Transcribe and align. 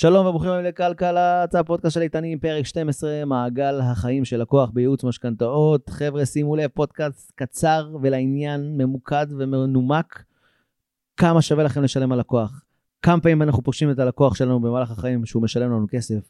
שלום 0.00 0.26
וברוכים 0.26 0.50
הבאים 0.50 0.64
לכלכלה, 0.64 1.42
הצעה 1.42 1.64
פודקאסט 1.64 1.94
של 1.94 2.00
איתנים, 2.00 2.38
פרק 2.38 2.66
12, 2.66 3.24
מעגל 3.26 3.80
החיים 3.80 4.24
של 4.24 4.40
לקוח 4.40 4.70
בייעוץ 4.70 5.04
משכנתאות. 5.04 5.90
חבר'ה, 5.90 6.26
שימו 6.26 6.56
לב, 6.56 6.70
פודקאסט 6.74 7.32
קצר 7.34 7.96
ולעניין, 8.02 8.74
ממוקד 8.76 9.26
ומנומק. 9.38 10.22
כמה 11.16 11.42
שווה 11.42 11.64
לכם 11.64 11.82
לשלם 11.82 12.12
על 12.12 12.18
לקוח? 12.18 12.62
כמה 13.02 13.20
פעמים 13.20 13.42
אנחנו 13.42 13.62
פוגשים 13.62 13.90
את 13.90 13.98
הלקוח 13.98 14.34
שלנו 14.34 14.60
במהלך 14.60 14.90
החיים 14.90 15.26
שהוא 15.26 15.42
משלם 15.42 15.70
לנו 15.70 15.86
כסף? 15.90 16.20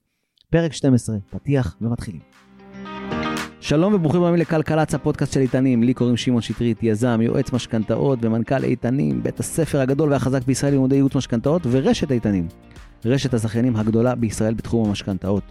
פרק 0.51 0.73
12, 0.73 1.17
פתיח 1.31 1.77
ומתחילים. 1.81 2.21
שלום 3.61 3.95
וברוכים 3.95 4.23
הבאים 4.23 4.37
לכלכלת 4.37 4.95
הפודקאסט 4.95 5.33
של 5.33 5.41
איתנים, 5.41 5.83
לי 5.83 5.95
קוראים 5.95 6.17
שמעון 6.17 6.43
שטרית, 6.43 6.83
יזם, 6.83 7.21
יועץ 7.23 7.53
משכנתאות 7.53 8.19
ומנכ"ל 8.23 8.65
איתנים, 8.65 9.23
בית 9.23 9.41
הספר 9.41 9.81
הגדול 9.81 10.13
והחזק 10.13 10.43
בישראל 10.43 10.73
ללימודי 10.73 10.95
ייעוץ 10.95 11.17
משכנתאות 11.17 11.63
ורשת 11.71 12.13
איתנים, 12.13 12.49
רשת 13.05 13.35
הזכיינים 13.35 13.77
הגדולה 13.77 14.15
בישראל 14.15 14.55
בתחום 14.55 14.89
המשכנתאות. 14.89 15.43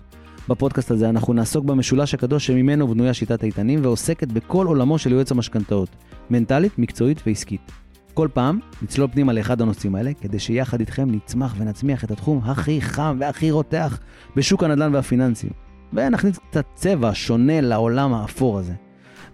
בפודקאסט 0.49 0.91
הזה 0.91 1.09
אנחנו 1.09 1.33
נעסוק 1.33 1.65
במשולש 1.65 2.13
הקדוש 2.13 2.47
שממנו 2.47 2.87
בנויה 2.87 3.13
שיטת 3.13 3.43
איתנים 3.43 3.79
ועוסקת 3.83 4.27
בכל 4.27 4.67
עולמו 4.67 4.97
של 4.97 5.11
יועץ 5.11 5.31
המשכנתאות, 5.31 5.89
מנטלית, 6.29 6.79
מקצועית 6.79 7.21
ועסקית. 7.27 7.71
כל 8.13 8.27
פעם 8.33 8.59
נצלול 8.81 9.07
פנימה 9.11 9.33
לאחד 9.33 9.61
הנושאים 9.61 9.95
האלה, 9.95 10.11
כדי 10.21 10.39
שיחד 10.39 10.79
איתכם 10.79 11.11
נצמח 11.11 11.55
ונצמיח 11.57 12.03
את 12.03 12.11
התחום 12.11 12.41
הכי 12.43 12.81
חם 12.81 13.17
והכי 13.19 13.51
רותח 13.51 13.99
בשוק 14.35 14.63
הנדל"ן 14.63 14.95
והפיננסים. 14.95 15.49
ונכניס 15.93 16.37
קצת 16.49 16.65
צבע 16.75 17.11
שונה 17.13 17.61
לעולם 17.61 18.13
האפור 18.13 18.59
הזה. 18.59 18.73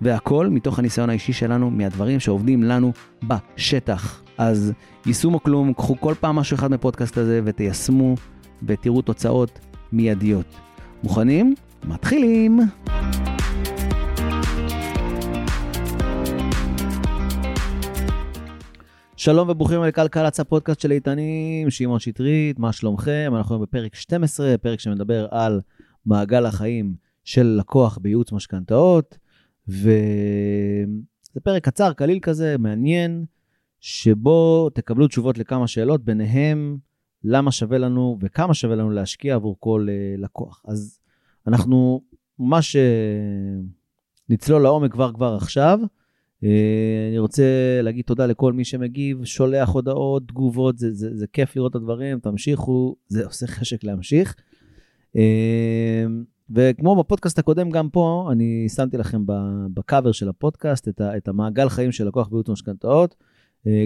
והכל 0.01 0.47
מתוך 0.47 0.79
הניסיון 0.79 1.09
האישי 1.09 1.33
שלנו, 1.33 1.69
מהדברים 1.69 2.19
שעובדים 2.19 2.63
לנו 2.63 2.91
בשטח. 3.23 4.22
אז 4.37 4.73
יישום 5.05 5.33
או 5.33 5.43
כלום, 5.43 5.73
קחו 5.73 5.99
כל 5.99 6.13
פעם 6.19 6.35
משהו 6.35 6.55
אחד 6.55 6.71
מפודקאסט 6.71 7.17
הזה 7.17 7.41
ותיישמו 7.45 8.15
ותראו 8.63 9.01
תוצאות 9.01 9.59
מיידיות. 9.91 10.45
מוכנים? 11.03 11.55
מתחילים! 11.83 12.59
שלום 19.15 19.49
וברוכים 19.49 19.83
לכלכלת 19.83 20.39
הפודקאסט 20.39 20.79
של 20.79 20.91
איתנים, 20.91 21.69
שמעון 21.69 21.99
שטרית, 21.99 22.59
מה 22.59 22.71
שלומכם? 22.71 23.33
אנחנו 23.35 23.59
בפרק 23.59 23.95
12, 23.95 24.57
פרק 24.57 24.79
שמדבר 24.79 25.27
על 25.31 25.61
מעגל 26.05 26.45
החיים 26.45 26.95
של 27.23 27.57
לקוח 27.59 27.97
בייעוץ 28.01 28.31
משכנתאות, 28.31 29.17
וזה 29.67 31.39
פרק 31.43 31.63
קצר, 31.63 31.93
קליל 31.93 32.19
כזה, 32.19 32.55
מעניין, 32.59 33.25
שבו 33.83 34.69
תקבלו 34.73 35.07
תשובות 35.07 35.37
לכמה 35.37 35.67
שאלות, 35.67 36.05
ביניהם 36.05 36.77
למה 37.23 37.51
שווה 37.51 37.77
לנו 37.77 38.17
וכמה 38.21 38.53
שווה 38.53 38.75
לנו 38.75 38.89
להשקיע 38.89 39.35
עבור 39.35 39.55
כל 39.59 39.87
uh, 39.89 40.21
לקוח. 40.21 40.63
אז 40.67 40.99
אנחנו 41.47 42.01
ממש 42.39 42.75
uh, 42.75 42.79
נצלול 44.29 44.61
לעומק 44.61 44.91
כבר 44.91 45.13
כבר 45.13 45.35
עכשיו. 45.35 45.79
Uh, 45.83 46.45
אני 47.09 47.19
רוצה 47.19 47.43
להגיד 47.81 48.05
תודה 48.05 48.25
לכל 48.25 48.53
מי 48.53 48.65
שמגיב, 48.65 49.23
שולח 49.23 49.69
הודעות, 49.69 50.27
תגובות, 50.27 50.77
זה, 50.77 50.93
זה, 50.93 51.17
זה 51.17 51.27
כיף 51.27 51.55
לראות 51.55 51.71
את 51.71 51.75
הדברים, 51.75 52.19
תמשיכו, 52.19 52.95
זה 53.07 53.25
עושה 53.25 53.47
חשק 53.47 53.83
להמשיך. 53.83 54.35
וכמו 56.49 56.95
בפודקאסט 56.95 57.39
הקודם, 57.39 57.69
גם 57.69 57.89
פה 57.89 58.29
אני 58.31 58.69
שמתי 58.75 58.97
לכם 58.97 59.23
בקאבר 59.73 60.11
של 60.11 60.29
הפודקאסט 60.29 60.87
את, 60.87 61.01
ה, 61.01 61.17
את 61.17 61.27
המעגל 61.27 61.69
חיים 61.69 61.91
של 61.91 62.07
לקוח 62.07 62.27
בייעוץ 62.27 62.49
משכנתאות, 62.49 63.15
אה, 63.21 63.32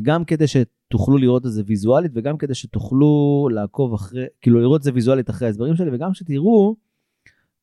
גם 0.04 0.26
כדי 0.26 0.46
שתוכלו 0.48 1.18
לראות 1.18 1.46
את 1.46 1.52
זה 1.52 1.64
ויזואלית 1.66 2.12
וגם 2.16 2.38
כדי 2.38 2.56
שתוכלו 2.56 3.48
לעקוב 3.52 3.94
אחרי, 3.94 4.26
כאילו 4.42 4.60
לראות 4.60 4.80
את 4.80 4.84
זה 4.84 4.92
ויזואלית 4.94 5.30
אחרי 5.30 5.48
ההסברים 5.48 5.76
שלי 5.76 5.90
וגם 5.94 6.14
שתראו 6.14 6.76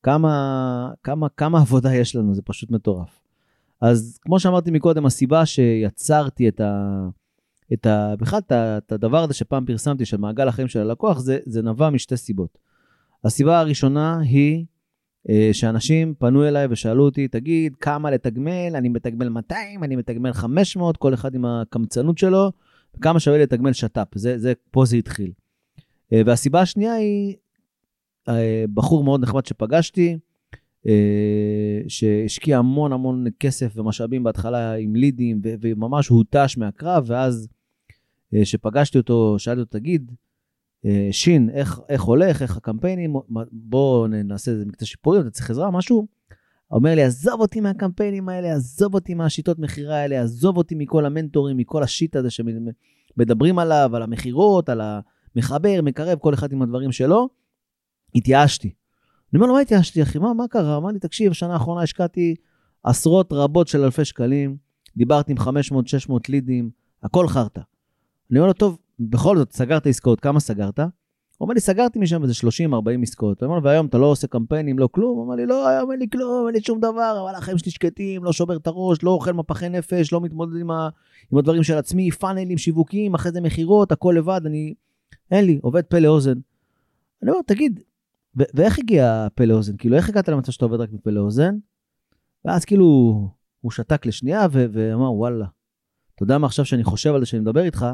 כמה, 0.03 0.91
כמה, 1.03 1.29
כמה 1.29 1.61
עבודה 1.61 1.95
יש 1.95 2.17
לנו, 2.17 2.35
זה 2.35 2.43
פשוט 2.43 2.71
מטורף. 2.71 3.21
אז 3.81 4.19
כמו 4.23 4.41
שאמרתי 4.41 4.71
מקודם, 4.71 5.07
הסיבה 5.07 5.47
שיצרתי 5.47 6.49
את 6.49 6.61
ה... 6.61 7.07
את 7.73 7.87
ה... 7.87 8.15
בכלל 8.19 8.41
את 8.49 8.93
הדבר 8.93 9.23
הזה 9.23 9.35
שפעם 9.35 9.67
פרסמתי 9.67 10.05
של 10.05 10.17
מעגל 10.17 10.49
החיים 10.49 10.69
של 10.69 10.81
הלקוח, 10.81 11.19
זה, 11.19 11.39
זה 11.47 11.63
נבע 11.63 11.91
משתי 11.91 12.17
סיבות. 12.17 12.59
הסיבה 13.25 13.61
הראשונה 13.61 14.21
היא 14.21 14.59
אה, 14.59 14.74
שאנשים 15.53 16.15
פנו 16.19 16.49
אליי 16.49 16.67
ושאלו 16.71 17.05
אותי, 17.05 17.29
תגיד, 17.29 17.77
כמה 17.77 18.11
לתגמל? 18.11 18.73
אני 18.75 18.89
מתגמל 18.89 19.29
200, 19.29 19.85
אני 19.85 19.97
מתגמל 19.97 20.33
500, 20.33 20.97
כל 20.97 21.15
אחד 21.15 21.35
עם 21.35 21.45
הקמצנות 21.45 22.19
שלו, 22.19 22.53
כמה 23.01 23.21
שווה 23.21 23.39
לתגמל 23.39 23.73
שת"פ, 23.73 24.19
זה, 24.19 24.39
זה, 24.39 24.53
פה 24.71 24.85
זה 24.85 24.97
התחיל. 24.97 25.33
אה, 26.13 26.23
והסיבה 26.27 26.61
השנייה 26.61 26.95
היא 26.95 27.35
אה, 28.29 28.65
בחור 28.75 29.05
מאוד 29.05 29.23
נחמד 29.23 29.47
שפגשתי, 29.47 30.19
שהשקיע 31.89 32.59
המון 32.59 32.93
המון 32.93 33.27
כסף 33.41 33.73
ומשאבים 33.77 34.25
בהתחלה 34.25 34.75
עם 34.75 34.97
לידים, 34.97 35.41
וממש 35.45 36.09
הותש 36.09 36.57
מהקרב, 36.59 37.05
ואז 37.07 37.49
כשפגשתי 38.35 38.99
אותו, 38.99 39.35
שאלתי 39.39 39.61
אותו, 39.61 39.79
תגיד, 39.79 40.11
אה, 40.11 40.17
שין, 41.11 41.51
איך, 41.51 41.81
איך 41.89 42.03
הולך, 42.03 42.43
איך 42.43 42.57
הקמפיינים, 42.57 43.15
בואו 43.53 44.07
נעשה 44.07 44.51
איזה 44.51 44.67
מקצה 44.67 44.87
שיפורים, 44.87 45.21
אתה 45.21 45.31
צריך 45.31 45.51
עזרה, 45.51 45.71
משהו. 45.71 46.07
אומר 46.71 46.95
לי, 46.95 47.03
עזוב 47.03 47.41
אותי 47.41 47.61
מהקמפיינים 47.61 48.29
האלה, 48.29 48.55
עזוב 48.55 48.95
אותי 48.95 49.15
מהשיטות 49.15 49.59
מכירה 49.59 49.97
האלה, 49.97 50.23
עזוב 50.23 50.57
אותי 50.57 50.75
מכל 50.75 51.07
המנטורים, 51.07 51.57
מכל 51.57 51.83
השיט 51.83 52.17
הזה 52.17 52.29
שמדברים 52.31 53.59
עליו, 53.59 53.97
על 53.97 54.03
המכירות, 54.03 54.69
על 54.69 54.81
המחבר, 55.37 55.81
מקרב, 55.83 56.19
כל 56.19 56.35
אחד 56.35 56.53
עם 56.53 56.63
הדברים 56.63 56.93
שלו. 56.93 57.29
התייאשתי. 58.15 58.69
אני 58.69 59.39
אומר 59.39 59.47
לו, 59.47 59.55
מה 59.55 59.61
התייאשתי, 59.61 60.03
אחי? 60.03 60.19
מה, 60.19 60.35
מה 60.35 60.49
קרה? 60.49 60.77
אמר 60.77 60.91
לי, 60.91 60.99
תקשיב, 60.99 61.31
בשנה 61.31 61.53
האחרונה 61.53 61.83
השקעתי 61.83 62.35
עשרות 62.83 63.33
רבות 63.33 63.69
של 63.69 63.85
אלפי 63.85 64.05
שקלים, 64.05 64.57
דיברתי 64.97 65.33
עם 65.33 65.39
500-600 65.39 66.13
לידים, 66.29 66.71
הכל 67.03 67.29
חרטא. 67.29 67.61
אני 68.31 68.39
אומר 68.39 68.47
לו, 68.47 68.53
טוב, 68.53 68.79
בכל 68.99 69.37
זאת, 69.37 69.53
סגרת 69.53 69.87
עסקאות, 69.87 70.21
כמה 70.21 70.41
סגרת? 70.41 70.79
הוא 70.79 71.47
אומר 71.47 71.55
לי, 71.55 71.61
סגרתי 71.61 71.99
משם 71.99 72.23
איזה 72.23 72.35
30-40 72.35 73.03
עסקאות. 73.03 73.43
הוא 73.43 73.51
אומר 73.51 73.65
והיום 73.65 73.87
אתה 73.87 73.99
לא 73.99 74.07
עושה 74.07 74.27
קמפיינים, 74.27 74.79
לא 74.79 74.89
כלום? 74.93 75.17
הוא 75.17 75.25
אומר 75.25 75.35
לי, 75.35 75.47
לא, 75.47 75.69
היום 75.69 75.91
אין 75.93 75.99
לי 75.99 76.07
כלום, 76.13 76.47
אין 76.47 76.55
לי 76.55 76.61
שום 76.63 76.81
דבר, 76.81 77.25
אבל 77.25 77.35
החיים 77.35 77.59
שלי 77.59 77.71
שקטים, 77.71 78.25
לא 78.25 78.33
שובר 78.33 78.57
את 78.57 78.67
הראש, 78.67 79.03
לא 79.03 79.11
אוכל 79.11 79.33
מפחי 79.33 79.69
נפש, 79.69 80.13
לא 80.13 80.21
מתמודד 80.21 80.61
עם, 80.61 80.71
ה... 80.71 80.89
עם 81.33 81.39
הדברים 81.39 81.63
של 81.63 81.79
עצמי, 81.79 82.11
פאנלים, 82.11 82.59
שיווקים, 82.59 83.15
אחרי 83.15 83.33
זה 83.33 83.41
מכירות, 83.41 83.93
הכל 83.93 84.15
לבד, 84.19 84.41
אני... 84.47 84.75
אין 85.31 85.45
לי, 85.45 85.59
עובד 85.63 85.85
פה 85.85 85.99
לאוזן. 85.99 86.39
אני 87.23 87.31
אומר, 87.31 87.43
תגיד, 87.47 87.81
ו- 88.39 88.51
ואיך 88.55 88.79
הגיע 88.79 89.27
פה 89.35 89.45
לאוזן? 89.45 89.77
כאילו, 89.77 89.97
איך 89.97 90.09
הגעת 90.09 90.29
למצב 90.29 90.53
שאתה 90.53 90.65
עובד 90.65 90.81
רק 90.81 90.93
מפה 90.93 91.11
לאוזן? 91.11 91.57
ואז 92.45 92.65
כאילו, 92.65 92.85
הוא 93.61 93.71
שתק 93.71 94.07
לשנייה 94.07 94.47
ואמר, 94.53 95.13
וואלה, 95.13 95.47
אתה 96.15 96.23
יודע 96.23 96.39
מה 96.39 96.47
עכשיו 96.47 96.65
שאני 96.65 96.85
חושב 96.85 97.15
על 97.15 97.21
זה 97.21 97.27
שאני 97.27 97.41
מדבר 97.41 97.63
איתך? 97.65 97.87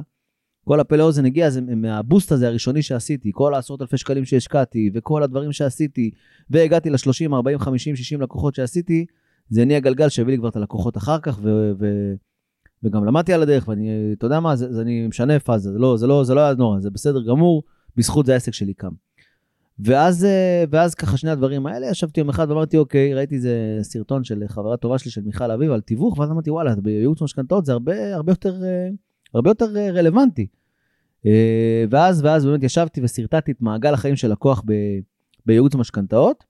כל 0.65 0.81
הפה 0.81 0.97
לאוזן 0.97 1.25
הגיע 1.25 1.51
זה 1.51 1.61
מהבוסט 1.61 2.33
הזה 2.33 2.49
הראשוני 2.49 2.83
שעשיתי, 2.83 3.31
כל 3.35 3.55
העשרות 3.55 3.83
אלפי 3.83 3.97
שקלים 3.97 4.25
שהשקעתי, 4.25 4.91
וכל 4.95 5.23
הדברים 5.23 5.53
שעשיתי, 5.53 6.11
והגעתי 6.51 6.91
ל-30, 6.91 7.35
40, 7.35 7.59
50, 7.59 7.97
60 7.97 8.21
לקוחות 8.21 8.55
שעשיתי, 8.55 9.07
זה 9.49 9.65
נהיה 9.65 9.81
גלגל 9.81 10.09
שהביא 10.09 10.33
לי 10.33 10.39
כבר 10.39 10.49
את 10.49 10.57
הלקוחות 10.57 10.97
אחר 10.97 11.19
כך, 11.19 11.39
ו- 11.43 11.73
ו- 11.79 12.15
וגם 12.83 13.05
למדתי 13.05 13.33
על 13.33 13.43
הדרך, 13.43 13.69
ואני, 13.69 14.13
אתה 14.19 14.27
יודע 14.27 14.41
מה, 14.41 14.57
זה, 14.57 14.73
זה 14.73 14.83
אני 14.83 15.07
משנה 15.07 15.39
פאזה, 15.39 15.73
זה 15.73 15.79
לא, 15.79 15.97
זה, 15.97 16.07
לא, 16.07 16.25
זה 16.25 16.35
לא 16.35 16.41
היה 16.41 16.55
נורא, 16.55 16.81
זה 16.81 16.91
בסדר 16.91 17.23
גמור, 17.23 17.63
בזכות 17.97 18.27
זה 18.27 18.33
העסק 18.33 18.55
שלי 18.55 18.75
קם. 18.75 18.93
ואז, 19.79 20.25
אה, 20.25 20.65
ואז 20.71 20.95
ככה 20.95 21.17
שני 21.17 21.31
הדברים 21.31 21.67
האלה, 21.67 21.91
ישבתי 21.91 22.21
יום 22.21 22.29
אחד 22.29 22.51
ואמרתי, 22.51 22.77
אוקיי, 22.77 23.15
ראיתי 23.15 23.35
איזה 23.35 23.79
סרטון 23.83 24.25
של 24.25 24.45
חברה 24.49 24.77
טובה 24.77 24.99
שלי, 24.99 25.11
של 25.11 25.23
מיכל 25.23 25.51
אביב, 25.51 25.71
על 25.73 25.81
תיווך, 25.81 26.19
ואז 26.19 26.31
אמרתי, 26.31 26.51
וואלה, 26.51 26.75
בייעוץ 26.75 27.23
משכנתאות 27.23 27.65
זה 27.65 27.73
הרבה, 27.73 28.15
הרבה 28.15 28.33
יותר... 28.33 28.65
אה, 28.65 28.89
הרבה 29.35 29.51
יותר 29.51 29.77
אה, 29.77 29.91
רלוונטי. 29.91 30.47
אה, 31.27 31.85
ואז, 31.91 32.23
ואז 32.25 32.47
באמת 32.47 32.63
ישבתי 32.63 33.01
ושרטטתי 33.03 33.53
את 33.53 33.61
מעגל 33.61 33.95
החיים 33.95 34.17
של 34.17 34.33
לקוח 34.33 34.63
ב, 34.67 34.73
בייעוץ 35.47 35.75
משכנתאות. 35.75 36.45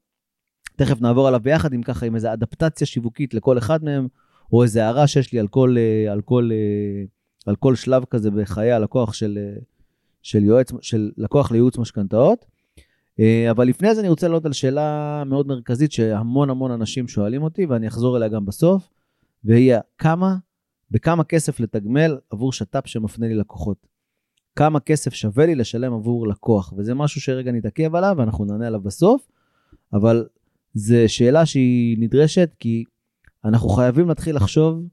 תכף 0.76 1.00
נעבור 1.00 1.28
עליו 1.28 1.40
ביחד, 1.40 1.72
עם 1.72 1.82
ככה, 1.82 2.06
עם 2.06 2.14
איזו 2.14 2.32
אדפטציה 2.32 2.86
שיווקית 2.86 3.34
לכל 3.34 3.58
אחד 3.58 3.84
מהם, 3.84 4.08
או 4.52 4.62
איזו 4.62 4.80
הערה 4.80 5.06
שיש 5.06 5.32
לי 5.32 5.40
על 5.40 5.48
כל, 5.48 5.76
אה, 5.78 6.12
על 6.12 6.20
כל, 6.20 6.50
על 7.46 7.56
כל 7.56 7.74
שלב 7.74 8.04
כזה 8.04 8.30
בחיי 8.30 8.72
הלקוח 8.72 9.12
של, 9.12 9.38
של, 10.22 10.44
יועץ, 10.44 10.72
של 10.80 11.10
לקוח 11.16 11.52
לייעוץ 11.52 11.78
משכנתאות. 11.78 12.46
אבל 13.50 13.68
לפני 13.68 13.94
זה 13.94 14.00
אני 14.00 14.08
רוצה 14.08 14.28
לעלות 14.28 14.46
על 14.46 14.52
שאלה 14.52 15.22
מאוד 15.26 15.46
מרכזית 15.46 15.92
שהמון 15.92 16.50
המון 16.50 16.70
אנשים 16.70 17.08
שואלים 17.08 17.42
אותי, 17.42 17.66
ואני 17.66 17.88
אחזור 17.88 18.16
אליה 18.16 18.28
גם 18.28 18.46
בסוף, 18.46 18.88
והיא 19.44 19.74
כמה 19.98 20.36
בכמה 20.90 21.24
כסף 21.24 21.60
לתגמל 21.60 22.18
עבור 22.30 22.52
שת"פ 22.52 22.86
שמפנה 22.86 23.28
לי 23.28 23.34
לקוחות. 23.34 23.86
כמה 24.56 24.80
כסף 24.80 25.14
שווה 25.14 25.46
לי 25.46 25.54
לשלם 25.54 25.92
עבור 25.92 26.26
לקוח, 26.26 26.72
וזה 26.76 26.94
משהו 26.94 27.20
שרגע 27.20 27.52
נתעכב 27.52 27.94
עליו 27.94 28.14
ואנחנו 28.18 28.44
נענה 28.44 28.66
עליו 28.66 28.80
בסוף, 28.80 29.28
אבל 29.92 30.26
זו 30.74 30.96
שאלה 31.06 31.46
שהיא 31.46 31.96
נדרשת 32.00 32.54
כי 32.58 32.84
אנחנו 33.44 33.68
חייבים 33.68 34.08
להתחיל 34.08 34.36
לחשוב, 34.36 34.86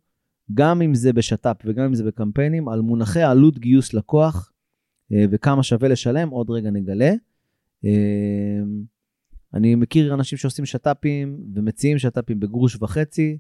גם 0.54 0.82
אם 0.82 0.96
זה 0.96 1.14
בשת"פ 1.14 1.62
וגם 1.66 1.86
אם 1.86 1.94
זה 1.94 2.04
בקמפיינים, 2.04 2.70
על 2.70 2.82
מונחי 2.82 3.22
עלות 3.22 3.60
גיוס 3.60 3.94
לקוח 3.94 4.52
אה, 5.14 5.26
וכמה 5.32 5.64
שווה 5.64 5.90
לשלם, 5.90 6.30
עוד 6.30 6.50
רגע 6.50 6.70
נגלה. 6.72 7.12
אני 9.54 9.76
מכיר 9.76 10.14
אנשים 10.14 10.38
שעושים 10.38 10.66
שת"פים 10.66 11.40
ומציעים 11.56 12.00
שת"פים 12.00 12.40
בגרוש 12.40 12.78
וחצי, 12.82 13.38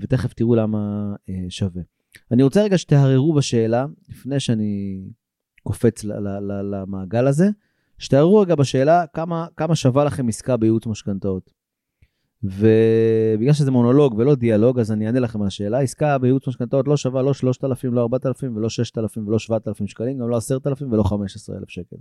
ותכף 0.00 0.32
תראו 0.32 0.54
למה 0.54 1.12
שווה. 1.48 1.82
אני 2.30 2.42
רוצה 2.42 2.62
רגע 2.62 2.78
שתהררו 2.78 3.34
בשאלה, 3.34 3.86
לפני 4.08 4.40
שאני 4.40 5.02
קופץ 5.62 6.04
למעגל 6.04 7.26
הזה, 7.26 7.48
שתהררו 7.98 8.40
רגע 8.40 8.54
בשאלה 8.54 9.04
כמה, 9.06 9.46
כמה 9.56 9.76
שווה 9.76 10.04
לכם 10.04 10.28
עסקה 10.28 10.56
בייעוץ 10.56 10.86
משכנתאות. 10.86 11.58
ובגלל 12.42 13.52
שזה 13.52 13.70
מונולוג 13.70 14.14
ולא 14.18 14.34
דיאלוג, 14.34 14.78
אז 14.78 14.92
אני 14.92 15.06
אענה 15.06 15.20
לכם 15.20 15.40
על 15.40 15.46
השאלה. 15.46 15.80
עסקה 15.80 16.18
בייעוץ 16.18 16.48
משכנתאות 16.48 16.88
לא 16.88 16.96
שווה 16.96 17.22
לא 17.22 17.34
3,000, 17.34 17.94
לא 17.94 18.02
4,000 18.02 18.56
ולא 18.56 18.68
6,000 18.68 19.28
ולא 19.28 19.38
7,000 19.38 19.86
שקלים, 19.86 20.18
גם 20.18 20.28
לא 20.28 20.36
10,000 20.36 20.92
ולא 20.92 21.02
15,000 21.02 21.68
שקל. 21.68 21.96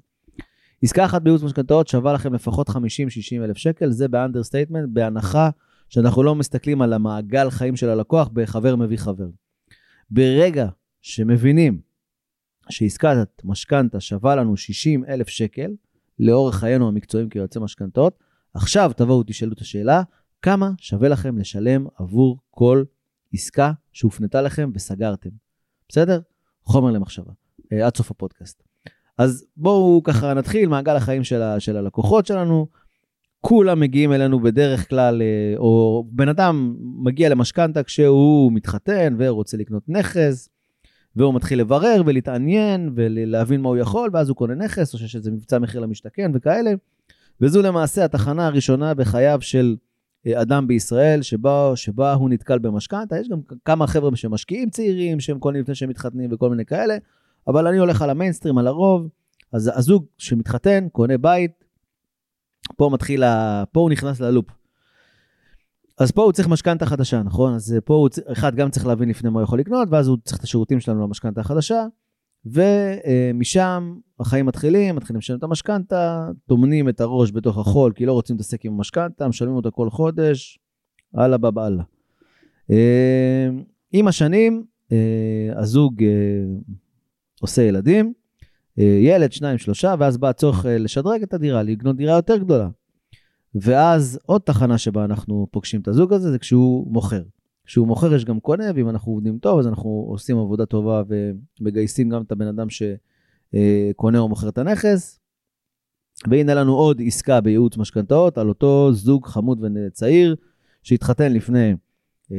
עסקה 0.83 1.05
אחת 1.05 1.21
בייעוץ 1.21 1.43
משכנתאות 1.43 1.87
שווה 1.87 2.13
לכם 2.13 2.33
לפחות 2.33 2.69
50-60 2.69 2.73
אלף 3.43 3.57
שקל, 3.57 3.91
זה 3.91 4.07
ב 4.07 4.13
understatement, 4.13 4.89
בהנחה 4.89 5.49
שאנחנו 5.89 6.23
לא 6.23 6.35
מסתכלים 6.35 6.81
על 6.81 6.93
המעגל 6.93 7.49
חיים 7.49 7.75
של 7.75 7.89
הלקוח 7.89 8.29
בחבר 8.33 8.75
מביא 8.75 8.97
חבר. 8.97 9.27
ברגע 10.09 10.67
שמבינים 11.01 11.81
שעסקת 12.69 13.41
משכנתה 13.43 13.99
שווה 13.99 14.35
לנו 14.35 14.57
60 14.57 15.05
אלף 15.05 15.27
שקל, 15.27 15.71
לאורך 16.19 16.55
חיינו 16.55 16.87
המקצועיים 16.87 17.29
כיועצי 17.29 17.59
משכנתאות, 17.59 18.19
עכשיו 18.53 18.91
תבואו 18.95 19.23
תשאלו 19.23 19.53
את 19.53 19.61
השאלה, 19.61 20.01
כמה 20.41 20.71
שווה 20.77 21.09
לכם 21.09 21.37
לשלם 21.37 21.87
עבור 21.95 22.39
כל 22.49 22.83
עסקה 23.33 23.71
שהופנתה 23.93 24.41
לכם 24.41 24.71
וסגרתם. 24.73 25.29
בסדר? 25.89 26.19
חומר 26.63 26.91
למחשבה, 26.91 27.31
אה, 27.73 27.85
עד 27.85 27.97
סוף 27.97 28.11
הפודקאסט. 28.11 28.63
אז 29.17 29.45
בואו 29.57 30.01
ככה 30.03 30.33
נתחיל, 30.33 30.69
מעגל 30.69 30.95
החיים 30.95 31.23
של, 31.23 31.41
ה, 31.41 31.59
של 31.59 31.77
הלקוחות 31.77 32.25
שלנו. 32.25 32.67
כולם 33.47 33.79
מגיעים 33.79 34.13
אלינו 34.13 34.39
בדרך 34.39 34.89
כלל, 34.89 35.21
אה, 35.21 35.57
או 35.57 36.03
בן 36.11 36.29
אדם 36.29 36.75
מגיע 36.79 37.29
למשכנתה 37.29 37.83
כשהוא 37.83 38.51
מתחתן 38.51 39.15
ורוצה 39.17 39.57
לקנות 39.57 39.83
נכס, 39.88 40.49
והוא 41.15 41.33
מתחיל 41.33 41.59
לברר 41.59 42.01
ולהתעניין 42.05 42.89
ולהבין 42.95 43.61
מה 43.61 43.69
הוא 43.69 43.77
יכול, 43.77 44.09
ואז 44.13 44.29
הוא 44.29 44.38
קונה 44.38 44.55
נכס, 44.55 44.94
או 44.94 44.99
שיש 44.99 45.15
איזה 45.15 45.31
מבצע 45.31 45.59
מחיר 45.59 45.81
למשתכן 45.81 46.31
וכאלה. 46.33 46.71
וזו 47.41 47.61
למעשה 47.61 48.05
התחנה 48.05 48.47
הראשונה 48.47 48.94
בחייו 48.94 49.38
של 49.41 49.75
אה, 50.27 50.41
אדם 50.41 50.67
בישראל, 50.67 51.21
שבה, 51.21 51.71
שבה 51.75 52.13
הוא 52.13 52.29
נתקל 52.29 52.59
במשכנתה. 52.59 53.19
יש 53.19 53.29
גם 53.29 53.39
כמה 53.65 53.88
חבר'ה 53.88 54.15
שמשקיעים 54.15 54.69
צעירים, 54.69 55.19
שהם 55.19 55.39
קונים 55.39 55.61
לפני 55.61 55.75
שהם 55.75 55.89
מתחתנים 55.89 56.29
וכל 56.33 56.49
מיני 56.49 56.65
כאלה, 56.65 56.97
אבל 57.47 57.67
אני 57.67 57.77
הולך 57.77 58.01
על 58.01 58.09
המיינסטרים, 58.09 58.57
על 58.57 58.67
הרוב. 58.67 59.09
אז 59.53 59.71
הזוג 59.75 60.05
שמתחתן, 60.17 60.88
קונה 60.91 61.17
בית, 61.17 61.66
פה 62.75 62.89
מתחיל, 62.94 63.24
ה... 63.24 63.63
פה 63.71 63.80
הוא 63.80 63.89
נכנס 63.89 64.19
ללופ. 64.19 64.45
אז 66.00 66.12
פה 66.12 66.24
הוא 66.24 66.31
צריך 66.31 66.48
משכנתה 66.48 66.86
חדשה, 66.86 67.24
נכון? 67.24 67.54
אז 67.54 67.75
פה 67.86 67.94
הוא, 67.94 68.09
אחד, 68.31 68.56
גם 68.56 68.69
צריך 68.69 68.86
להבין 68.86 69.09
לפני 69.09 69.30
מה 69.30 69.39
הוא 69.39 69.44
יכול 69.44 69.59
לקנות, 69.59 69.88
ואז 69.92 70.07
הוא 70.07 70.18
צריך 70.24 70.38
את 70.38 70.44
השירותים 70.44 70.80
שלנו 70.80 71.04
למשכנתה 71.04 71.42
החדשה, 71.42 71.86
ומשם 72.45 73.95
החיים 74.19 74.45
מתחילים, 74.45 74.95
מתחילים 74.95 75.18
לשלם 75.18 75.38
את 75.38 75.44
המשכנתה, 75.44 76.30
טומנים 76.48 76.89
את 76.89 77.01
הראש 77.01 77.31
בתוך 77.31 77.57
החול, 77.57 77.92
כי 77.95 78.06
לא 78.06 78.13
רוצים 78.13 78.36
להתעסק 78.36 78.65
עם 78.65 78.74
המשכנתה, 78.74 79.27
משלמים 79.27 79.56
אותה 79.56 79.71
כל 79.71 79.89
חודש, 79.89 80.59
אללה 81.18 81.38
בבא 81.38 81.68
אללה. 81.68 81.83
אה, 82.71 83.50
עם 83.92 84.07
השנים, 84.07 84.63
אה, 84.92 85.50
הזוג 85.56 86.04
אה, 86.04 86.09
עושה 87.42 87.62
ילדים, 87.62 88.13
ילד, 88.77 89.31
שניים, 89.31 89.57
שלושה, 89.57 89.95
ואז 90.00 90.18
בא 90.18 90.29
הצורך 90.29 90.65
לשדרג 90.69 91.21
את 91.21 91.33
הדירה, 91.33 91.63
לקנות 91.63 91.95
דירה 91.95 92.15
יותר 92.15 92.38
גדולה. 92.38 92.69
ואז 93.56 94.19
עוד 94.25 94.41
תחנה 94.41 94.77
שבה 94.77 95.06
אנחנו 95.06 95.47
פוגשים 95.51 95.81
את 95.81 95.88
הזוג 95.88 96.13
הזה, 96.13 96.31
זה 96.31 96.39
כשהוא 96.39 96.94
מוכר. 96.94 97.21
כשהוא 97.65 97.88
מוכר 97.88 98.13
יש 98.13 98.25
גם 98.25 98.39
קונה, 98.39 98.63
ואם 98.75 98.89
אנחנו 98.89 99.12
עובדים 99.12 99.38
טוב, 99.39 99.59
אז 99.59 99.68
אנחנו 99.68 100.06
עושים 100.09 100.38
עבודה 100.38 100.65
טובה 100.65 101.03
ומגייסים 101.59 102.09
גם 102.09 102.21
את 102.21 102.31
הבן 102.31 102.47
אדם 102.47 102.68
שקונה 102.69 104.19
או 104.19 104.29
מוכר 104.29 104.50
את 104.50 104.57
הנכס. 104.57 105.19
והנה 106.30 106.53
לנו 106.53 106.75
עוד 106.75 107.01
עסקה 107.06 107.41
בייעוץ 107.41 107.77
משכנתאות 107.77 108.38
על 108.38 108.50
אותו 108.50 108.94
זוג 108.94 109.25
חמוד 109.25 109.65
וצעיר 109.88 110.35
שהתחתן 110.83 111.33
לפני 111.33 111.73
6-10 112.31 112.33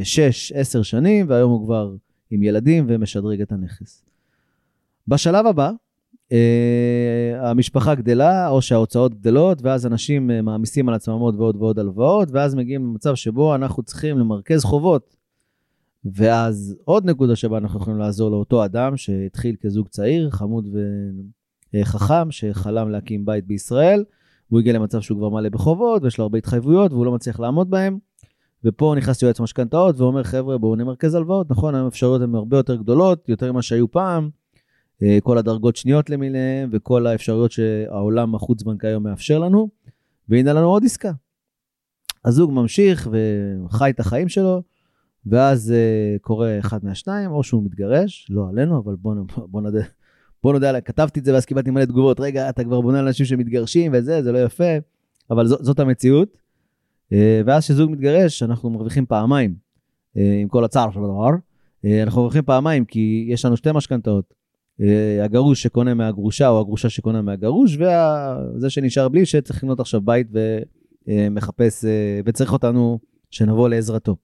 שנים, 0.83 1.27
והיום 1.29 1.53
הוא 1.53 1.65
כבר 1.65 1.95
עם 2.31 2.43
ילדים 2.43 2.87
ומשדרג 2.89 3.41
את 3.41 3.53
הנכס. 3.53 4.05
בשלב 5.09 5.47
הבא, 5.47 5.71
Uh, 6.29 7.47
המשפחה 7.47 7.95
גדלה, 7.95 8.49
או 8.49 8.63
שההוצאות 8.63 9.15
גדלות, 9.15 9.63
ואז 9.63 9.87
אנשים 9.87 10.31
uh, 10.31 10.43
מעמיסים 10.43 10.89
על 10.89 10.95
עצמם 10.95 11.19
עוד 11.19 11.35
ועוד 11.41 11.57
ועוד 11.57 11.79
הלוואות, 11.79 12.29
ואז 12.33 12.55
מגיעים 12.55 12.87
למצב 12.87 13.15
שבו 13.15 13.55
אנחנו 13.55 13.83
צריכים 13.83 14.19
למרכז 14.19 14.65
חובות. 14.65 15.17
ואז 16.05 16.77
עוד 16.85 17.05
נקודה 17.05 17.37
שבה 17.37 17.59
אנחנו 17.59 17.81
יכולים 17.81 17.99
לעזור 17.99 18.31
לאותו 18.31 18.65
אדם 18.65 18.97
שהתחיל 18.97 19.57
כזוג 19.61 19.89
צעיר, 19.89 20.31
חמוד 20.31 20.69
וחכם, 21.75 22.31
שחלם 22.31 22.91
להקים 22.91 23.25
בית 23.25 23.47
בישראל, 23.47 24.05
והוא 24.51 24.61
הגיע 24.61 24.73
למצב 24.73 25.01
שהוא 25.01 25.19
כבר 25.19 25.29
מלא 25.29 25.49
בחובות, 25.49 26.03
ויש 26.03 26.19
לו 26.19 26.23
הרבה 26.25 26.39
התחייבויות, 26.39 26.93
והוא 26.93 27.07
לא 27.07 27.13
מצליח 27.13 27.41
לעמוד 27.41 27.71
בהם. 27.71 27.99
ופה 28.65 28.95
נכנס 28.97 29.23
יועץ 29.23 29.41
משכנתאות 29.41 30.01
ואומר, 30.01 30.23
חבר'ה, 30.23 30.59
בואו 30.59 30.77
נמרכז 30.77 31.15
הלוואות. 31.15 31.51
נכון, 31.51 31.75
היום 31.75 31.85
האפשרויות 31.85 32.23
הן 32.23 32.35
הרבה 32.35 32.57
יותר 32.57 32.77
גדולות, 32.77 33.29
יותר 33.29 33.53
ממה 33.53 33.63
שהיו 33.63 33.91
פעם. 33.91 34.31
אה, 35.03 35.19
כל 35.23 35.39
הדרגות 35.39 35.77
שניות 35.77 36.11
למיניהן, 36.11 36.69
וכל 36.73 37.07
האפשרויות 37.07 37.53
שהעולם 37.53 38.35
החוץ-בנקאי 38.35 38.91
היום 38.91 39.03
מאפשר 39.03 39.39
לנו. 39.39 39.69
והנה 40.29 40.53
לנו 40.53 40.67
עוד 40.67 40.85
עסקה. 40.85 41.13
הזוג 42.25 42.53
ממשיך 42.53 43.09
וחי 43.13 43.91
את 43.91 44.01
החיים 44.01 44.29
שלו, 44.29 44.63
ואז 45.27 45.75
uh, 45.75 46.19
קורה 46.21 46.59
אחד 46.59 46.85
מהשניים, 46.85 47.31
או 47.31 47.43
שהוא 47.43 47.65
מתגרש, 47.65 48.27
לא 48.31 48.49
עלינו, 48.49 48.79
אבל 48.79 48.95
בוא, 48.97 49.15
בוא 49.37 49.63
נדע, 49.63 49.81
בוא 50.43 50.55
נדע, 50.55 50.81
כתבתי 50.81 51.21
את 51.21 51.25
זה 51.25 51.35
ואז 51.35 51.45
קיבלתי 51.45 51.71
מלא 51.71 51.85
תגובות, 51.85 52.21
רגע, 52.21 52.49
אתה 52.49 52.65
כבר 52.65 52.81
בונה 52.81 52.99
על 52.99 53.07
אנשים 53.07 53.27
שמתגרשים 53.27 53.93
וזה, 53.95 54.23
זה 54.23 54.33
לא 54.33 54.39
יפה, 54.39 54.77
אבל 55.31 55.47
ז, 55.47 55.55
זאת 55.61 55.81
המציאות. 55.81 56.39
Uh, 57.13 57.15
ואז 57.47 57.65
כשזוג 57.65 57.91
מתגרש, 57.91 58.43
אנחנו 58.43 58.71
מרוויחים 58.71 59.07
פעמיים, 59.07 59.55
עם 60.15 60.49
כל 60.49 60.65
הצער 60.65 60.91
של 60.91 60.99
הדבר. 60.99 61.31
אנחנו 62.03 62.21
מרוויחים 62.21 62.43
פעמיים, 62.43 62.85
כי 62.85 63.27
יש 63.29 63.45
לנו 63.45 63.57
שתי 63.57 63.73
משכנתאות. 63.73 64.35
Uh, 64.81 65.25
הגרוש 65.25 65.63
שקונה 65.63 65.95
מהגרושה, 65.95 66.49
או 66.49 66.61
הגרושה 66.61 66.89
שקונה 66.89 67.23
מהגרוש, 67.23 67.77
וזה 67.77 68.71
שנשאר 68.71 69.09
בלי, 69.09 69.27
שצריך 69.27 69.59
לקנות 69.59 69.81
עכשיו 69.81 70.01
בית 70.01 70.29
ומחפש, 71.07 71.85
uh, 71.85 71.89
וצריך 72.25 72.53
אותנו 72.53 72.99
שנבוא 73.31 73.69
לעזרתו. 73.69 74.17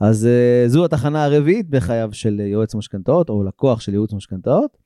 אז 0.00 0.28
זו 0.66 0.84
התחנה 0.84 1.24
הרביעית 1.24 1.70
בחייו 1.70 2.08
של 2.12 2.40
יועץ 2.40 2.74
משכנתאות, 2.74 3.28
או 3.28 3.44
לקוח 3.44 3.80
של 3.80 3.92
ייעוץ 3.92 4.12
משכנתאות. 4.12 4.78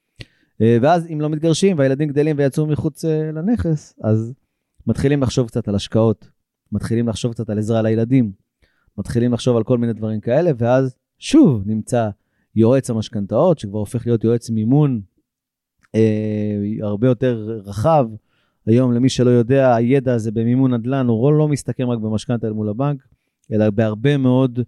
ואז 0.60 1.06
אם 1.12 1.20
לא 1.20 1.28
מתגרשים 1.28 1.78
והילדים 1.78 2.08
גדלים 2.08 2.36
ויצאו 2.38 2.66
מחוץ 2.66 3.04
לנכס, 3.34 3.94
אז 4.02 4.34
מתחילים 4.86 5.22
לחשוב 5.22 5.48
קצת 5.48 5.68
על 5.68 5.74
השקעות, 5.74 6.28
מתחילים 6.72 7.08
לחשוב 7.08 7.32
קצת 7.32 7.50
על 7.50 7.58
עזרה 7.58 7.82
לילדים, 7.82 8.32
מתחילים 8.98 9.32
לחשוב 9.32 9.56
על 9.56 9.64
כל 9.64 9.78
מיני 9.78 9.92
דברים 9.92 10.20
כאלה, 10.20 10.50
ואז 10.58 10.94
שוב 11.18 11.62
נמצא 11.66 12.08
יועץ 12.54 12.90
המשכנתאות, 12.90 13.58
שכבר 13.58 13.78
הופך 13.78 14.06
להיות 14.06 14.24
יועץ 14.24 14.50
מימון 14.50 15.00
uh, 15.84 15.98
הרבה 16.82 17.06
יותר 17.06 17.60
רחב. 17.64 18.06
היום, 18.66 18.92
למי 18.92 19.08
שלא 19.08 19.30
יודע, 19.30 19.74
הידע 19.74 20.14
הזה 20.14 20.32
במימון 20.32 20.74
נדל"ן, 20.74 21.06
הוא 21.06 21.32
לא 21.32 21.48
מסתכם 21.48 21.90
רק 21.90 21.98
במשכנתה 21.98 22.46
אל 22.46 22.52
מול 22.52 22.68
הבנק, 22.68 23.06
אלא 23.52 23.70
בהרבה 23.70 24.16
מאוד 24.16 24.60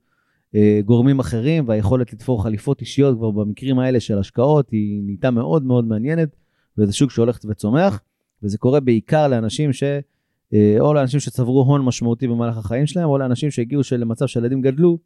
אה, 0.55 0.81
גורמים 0.85 1.19
אחרים, 1.19 1.69
והיכולת 1.69 2.13
לתפור 2.13 2.43
חליפות 2.43 2.81
אישיות 2.81 3.17
כבר 3.17 3.31
במקרים 3.31 3.79
האלה 3.79 4.01
של 4.01 4.19
השקעות 4.19 4.71
היא 4.71 5.03
נהייתה 5.05 5.31
מאוד 5.31 5.65
מאוד 5.65 5.85
מעניינת, 5.85 6.37
וזה 6.79 6.93
שוק 6.93 7.11
שהולך 7.11 7.39
וצומח, 7.49 8.01
וזה 8.43 8.59
קורה 8.59 8.81
בעיקר 8.81 9.29
לאנשים 9.29 9.73
ש... 9.73 9.83
אה, 10.55 10.77
או 10.81 10.95
לאנשים 10.95 11.21
שצברו 11.21 11.63
הון 11.63 11.85
משמעותי 11.85 12.29
במהלך 12.29 12.57
החיים 12.57 12.87
שלהם, 12.87 13.09
או 13.09 13.19
לאנשים 13.19 13.51
שהגיעו 13.51 13.83
למצב 13.99 14.27
שהילדים 14.27 14.61
גדלו, 14.61 14.99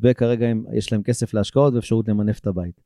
וכרגע 0.00 0.46
הם, 0.46 0.64
יש 0.72 0.92
להם 0.92 1.02
כסף 1.02 1.34
להשקעות 1.34 1.74
ואפשרות 1.74 2.08
למנף 2.08 2.38
את 2.38 2.46
הבית. 2.46 2.80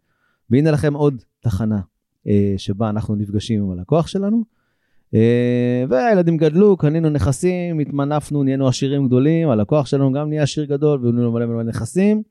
והנה 0.50 0.70
לכם 0.70 0.94
עוד 0.94 1.22
תחנה 1.40 1.80
אה, 2.26 2.54
שבה 2.56 2.90
אנחנו 2.90 3.14
נפגשים 3.14 3.62
עם 3.62 3.70
הלקוח 3.70 4.06
שלנו. 4.06 4.44
אה, 5.14 5.84
והילדים 5.88 6.36
גדלו, 6.36 6.76
קנינו 6.76 7.10
נכסים, 7.10 7.78
התמנפנו, 7.78 8.42
נהיינו 8.42 8.68
עשירים 8.68 9.06
גדולים, 9.06 9.48
הלקוח 9.48 9.86
שלנו 9.86 10.12
גם 10.12 10.28
נהיה 10.28 10.42
עשיר 10.42 10.64
גדול 10.64 11.00
והיו 11.00 11.12
לנו 11.12 11.32
מלא 11.32 11.46
מלא 11.46 11.62
נכסים, 11.62 12.22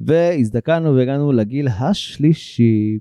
והזדקנו 0.00 0.94
והגענו 0.94 1.32
לגיל 1.32 1.68
השלישי. 1.68 2.98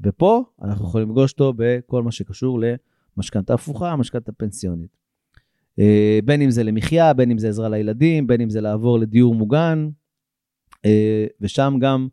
ופה 0.00 0.44
אנחנו 0.62 0.84
יכולים 0.84 1.08
לפגוש 1.08 1.32
אותו 1.32 1.52
בכל 1.56 2.02
מה 2.02 2.12
שקשור 2.12 2.60
למשכנתה 3.16 3.54
הפוכה, 3.54 3.96
משכנתה 3.96 4.32
פנסיונית. 4.32 4.96
אה, 5.78 6.18
בין 6.24 6.42
אם 6.42 6.50
זה 6.50 6.62
למחיה, 6.62 7.12
בין 7.12 7.30
אם 7.30 7.38
זה 7.38 7.48
עזרה 7.48 7.68
לילדים, 7.68 8.26
בין 8.26 8.40
אם 8.40 8.50
זה 8.50 8.60
לעבור 8.60 8.98
לדיור 8.98 9.34
מוגן, 9.34 9.88
ושם 11.40 11.74
גם 11.80 12.08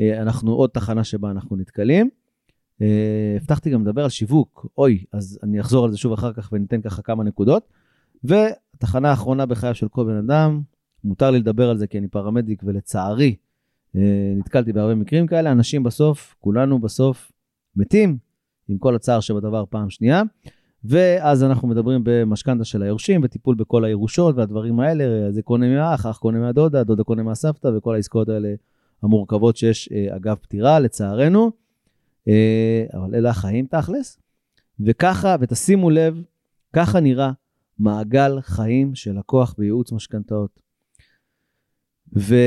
אנחנו 0.00 0.52
עוד 0.52 0.70
תחנה 0.70 1.04
שבה 1.04 1.30
אנחנו 1.30 1.56
נתקלים. 1.56 2.10
אה, 2.82 3.36
הבטחתי 3.36 3.70
גם 3.70 3.82
לדבר 3.82 4.02
על 4.02 4.08
שיווק, 4.08 4.66
אוי, 4.78 5.04
אז 5.12 5.38
אני 5.42 5.60
אחזור 5.60 5.84
על 5.84 5.90
זה 5.90 5.98
שוב 5.98 6.12
אחר 6.12 6.32
כך 6.32 6.48
וניתן 6.52 6.80
ככה 6.80 7.02
כמה 7.02 7.24
נקודות. 7.24 7.68
והתחנה 8.24 9.10
האחרונה 9.10 9.46
בחייו 9.46 9.74
של 9.74 9.88
כל 9.88 10.04
בן 10.04 10.16
אדם, 10.16 10.62
מותר 11.04 11.30
לי 11.30 11.38
לדבר 11.38 11.70
על 11.70 11.78
זה 11.78 11.86
כי 11.86 11.98
אני 11.98 12.08
פרמדיק 12.08 12.62
ולצערי 12.64 13.36
אה, 13.96 14.32
נתקלתי 14.36 14.72
בהרבה 14.72 14.94
מקרים 14.94 15.26
כאלה, 15.26 15.52
אנשים 15.52 15.82
בסוף, 15.82 16.34
כולנו 16.40 16.78
בסוף 16.78 17.32
מתים, 17.76 18.18
עם 18.68 18.78
כל 18.78 18.94
הצער 18.94 19.20
שבדבר 19.20 19.64
פעם 19.70 19.90
שנייה. 19.90 20.22
ואז 20.88 21.44
אנחנו 21.44 21.68
מדברים 21.68 22.00
במשכנתה 22.04 22.64
של 22.64 22.82
היורשים, 22.82 23.20
וטיפול 23.24 23.54
בכל 23.54 23.84
הירושות 23.84 24.36
והדברים 24.36 24.80
האלה, 24.80 25.32
זה 25.32 25.42
קונה 25.42 25.68
מהאח, 25.74 26.06
אח 26.06 26.18
קונה 26.18 26.38
מהדודה, 26.38 26.84
דודה 26.84 27.04
קונה 27.04 27.22
מהסבתא, 27.22 27.68
וכל 27.76 27.94
העסקאות 27.94 28.28
האלה 28.28 28.54
המורכבות 29.02 29.56
שיש 29.56 29.88
אה, 29.92 30.16
אגב 30.16 30.36
פטירה, 30.36 30.80
לצערנו. 30.80 31.50
אה, 32.28 32.86
אבל 32.94 33.14
אלה 33.14 33.30
החיים 33.30 33.66
תכלס. 33.66 34.18
וככה, 34.80 35.36
ותשימו 35.40 35.90
לב, 35.90 36.22
ככה 36.72 37.00
נראה 37.00 37.30
מעגל 37.78 38.40
חיים 38.40 38.94
של 38.94 39.18
לקוח 39.18 39.54
בייעוץ 39.58 39.92
משכנתאות. 39.92 40.60
ואני 42.12 42.40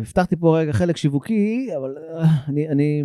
הבטחתי 0.00 0.36
פה 0.36 0.58
רגע 0.58 0.72
חלק 0.72 0.96
שיווקי, 0.96 1.68
אבל 1.76 1.96
אה, 1.98 2.24
אני, 2.48 2.68
אני 2.68 3.02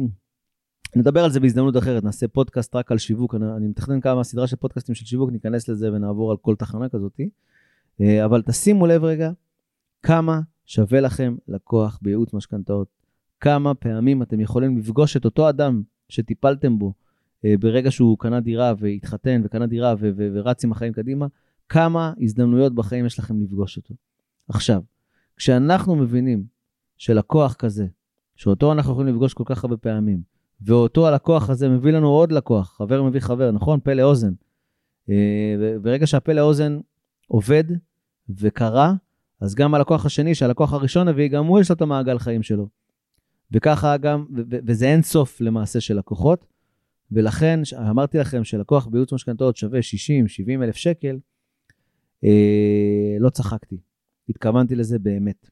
נדבר 0.98 1.24
על 1.24 1.32
זה 1.32 1.39
בהזדמנות 1.39 1.77
אחרת, 1.77 2.04
נעשה 2.04 2.27
פודקאסט 2.27 2.75
רק 2.75 2.92
על 2.92 2.98
שיווק, 2.98 3.36
אני, 3.36 3.46
אני 3.58 3.68
מתכנן 3.68 4.01
כמה 4.01 4.24
סדרה 4.24 4.48
של 4.48 4.56
פודקאסטים 4.56 4.96
של 4.96 5.06
שיווק, 5.06 5.32
ניכנס 5.32 5.68
לזה 5.70 5.94
ונעבור 5.94 6.32
על 6.32 6.38
כל 6.38 6.56
תחנה 6.56 6.89
כזאת. 6.89 7.20
אה, 8.01 8.25
אבל 8.25 8.42
תשימו 8.42 8.88
לב 8.88 9.04
רגע, 9.04 9.32
כמה 10.04 10.42
שווה 10.66 11.00
לכם 11.00 11.36
לקוח 11.48 12.00
בייעוץ 12.01 12.34
משכנתאות. 12.34 12.88
כמה 13.39 13.74
פעמים 13.74 14.22
אתם 14.22 14.39
יכולים 14.39 14.77
לפגוש 14.77 15.18
את 15.18 15.25
אותו 15.25 15.50
אדם 15.50 15.82
שטיפלתם 16.10 16.80
בו 16.80 16.94
אה, 17.46 17.56
ברגע 17.60 17.92
שהוא 17.92 18.18
קנה 18.20 18.39
דירה 18.39 18.74
והתחתן 18.80 19.42
וקנה 19.44 19.68
דירה 19.68 19.94
ו- 20.00 20.12
ו- 20.18 20.30
ורץ 20.34 20.63
עם 20.63 20.72
החיים 20.72 20.94
קדימה, 20.94 21.27
כמה 21.70 22.13
הזדמנויות 22.22 22.75
בחיים 22.75 23.06
יש 23.06 23.20
לכם 23.20 23.42
לפגוש 23.42 23.77
אותו. 23.77 23.96
עכשיו, 24.50 24.82
כשאנחנו 25.38 25.96
מבינים 25.96 26.44
שלקוח 26.98 27.54
כזה, 27.54 27.88
שאותו 28.36 28.72
אנחנו 28.72 28.92
יכולים 28.92 29.13
לפגוש 29.13 29.34
כל 29.34 29.44
כך 29.46 29.63
הרבה 29.63 29.77
פעמים, 29.77 30.22
ואותו 30.61 31.07
הלקוח 31.07 31.49
הזה 31.49 31.69
מביא 31.69 31.91
לנו 31.91 32.07
עוד 32.07 32.31
לקוח, 32.31 32.77
חבר 32.77 33.03
מביא 33.03 33.19
חבר, 33.19 33.51
נכון? 33.51 33.79
פלא 33.83 34.01
אוזן. 34.01 34.33
אה, 35.09 35.75
ברגע 35.81 36.07
שהפלא 36.07 36.41
אוזן 36.41 36.79
עובד 37.27 37.63
וקרה, 38.29 38.93
אז 39.41 39.55
גם 39.55 39.75
הלקוח 39.75 40.05
השני, 40.05 40.35
שהלקוח 40.35 40.73
הראשון 40.73 41.07
הביא, 41.07 41.27
גם 41.27 41.45
הוא 41.45 41.59
יש 41.59 41.69
לו 41.69 41.75
את 41.75 41.81
המעגל 41.81 42.19
חיים 42.19 42.43
שלו. 42.43 42.67
וככה 43.51 43.97
גם, 43.97 44.25
וזה 44.67 44.85
אין 44.85 45.01
סוף 45.01 45.41
למעשה 45.41 45.81
של 45.81 45.97
לקוחות, 45.97 46.45
ולכן 47.11 47.59
אמרתי 47.89 48.17
לכם 48.17 48.43
שלקוח 48.43 48.87
בייעוץ 48.87 49.13
משכנתאות 49.13 49.57
שווה 49.57 49.79
60-70 49.79 50.63
אלף 50.63 50.75
שקל, 50.75 51.19
אה, 52.23 53.17
לא 53.19 53.29
צחקתי, 53.29 53.77
התכוונתי 54.29 54.75
לזה 54.75 54.99
באמת. 54.99 55.49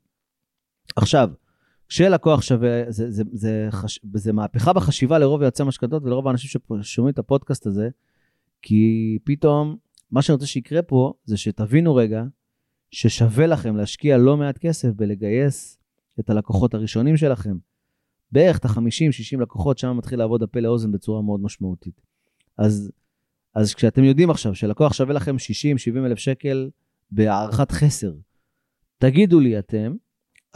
עכשיו, 0.96 1.30
כשלקוח 1.88 2.42
שווה, 2.42 2.84
זה, 2.88 3.12
זה, 3.12 3.24
זה, 3.34 3.68
חש, 3.72 4.00
זה 4.14 4.34
מהפכה 4.34 4.74
בחשיבה 4.74 5.20
לרוב 5.20 5.42
יועצי 5.42 5.62
המשכנתאות 5.62 6.04
ולרוב 6.04 6.28
האנשים 6.28 6.62
ששומעים 6.82 7.14
את 7.14 7.20
הפודקאסט 7.20 7.68
הזה, 7.68 7.90
כי 8.62 9.18
פתאום, 9.24 9.78
מה 10.12 10.22
שאני 10.22 10.34
רוצה 10.34 10.46
שיקרה 10.46 10.82
פה, 10.82 11.14
זה 11.26 11.38
שתבינו 11.38 11.96
רגע, 11.96 12.24
ששווה 12.92 13.48
לכם 13.48 13.76
להשקיע 13.76 14.18
לא 14.18 14.38
מעט 14.38 14.58
כסף 14.58 14.90
בלגייס 14.90 15.80
את 16.20 16.30
הלקוחות 16.30 16.74
הראשונים 16.74 17.18
שלכם. 17.18 17.58
בערך 18.32 18.58
את 18.58 18.66
ה-50-60 18.66 19.42
לקוחות, 19.42 19.78
שם 19.78 19.98
מתחיל 19.98 20.20
לעבוד 20.20 20.44
הפה 20.44 20.60
לאוזן 20.60 20.92
בצורה 20.92 21.22
מאוד 21.22 21.42
משמעותית. 21.42 22.02
אז, 22.58 22.92
אז 23.56 23.74
כשאתם 23.74 24.04
יודעים 24.04 24.30
עכשיו 24.30 24.56
שלקוח 24.56 24.94
שווה 24.94 25.14
לכם 25.14 25.36
60-70 25.36 26.06
אלף 26.06 26.20
שקל 26.20 26.70
בהערכת 27.12 27.72
חסר, 27.72 28.14
תגידו 28.98 29.40
לי 29.40 29.60
אתם, 29.60 29.96